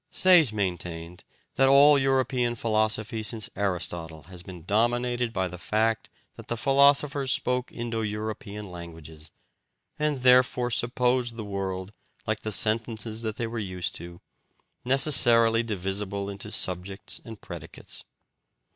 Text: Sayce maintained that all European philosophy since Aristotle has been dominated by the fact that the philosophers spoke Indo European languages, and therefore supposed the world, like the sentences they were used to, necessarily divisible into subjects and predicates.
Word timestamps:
Sayce 0.09 0.51
maintained 0.51 1.23
that 1.57 1.69
all 1.69 1.95
European 1.95 2.55
philosophy 2.55 3.21
since 3.21 3.51
Aristotle 3.55 4.23
has 4.23 4.41
been 4.41 4.65
dominated 4.65 5.31
by 5.31 5.47
the 5.47 5.59
fact 5.59 6.09
that 6.37 6.47
the 6.47 6.57
philosophers 6.57 7.31
spoke 7.31 7.71
Indo 7.71 8.01
European 8.01 8.71
languages, 8.71 9.29
and 9.99 10.23
therefore 10.23 10.71
supposed 10.71 11.37
the 11.37 11.45
world, 11.45 11.93
like 12.25 12.39
the 12.39 12.51
sentences 12.51 13.21
they 13.21 13.45
were 13.45 13.59
used 13.59 13.93
to, 13.93 14.21
necessarily 14.83 15.61
divisible 15.61 16.31
into 16.31 16.51
subjects 16.51 17.21
and 17.23 17.39
predicates. 17.39 18.03